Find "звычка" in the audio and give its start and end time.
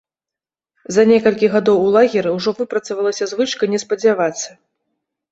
3.33-3.63